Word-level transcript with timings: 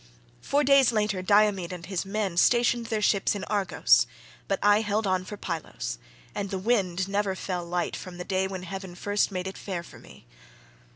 Four 0.41 0.63
days 0.63 0.91
later 0.91 1.21
Diomed 1.21 1.71
and 1.71 1.85
his 1.85 2.07
men 2.07 2.35
stationed 2.35 2.87
their 2.87 3.03
ships 3.03 3.35
in 3.35 3.43
Argos, 3.43 4.07
but 4.47 4.57
I 4.63 4.81
held 4.81 5.05
on 5.05 5.25
for 5.25 5.37
Pylos, 5.37 5.99
and 6.33 6.49
the 6.49 6.57
wind 6.57 7.07
never 7.07 7.35
fell 7.35 7.63
light 7.63 7.95
from 7.95 8.17
the 8.17 8.25
day 8.25 8.47
when 8.47 8.63
heaven 8.63 8.95
first 8.95 9.31
made 9.31 9.45
it 9.45 9.59
fair 9.59 9.83
for 9.83 9.99
me. 9.99 10.25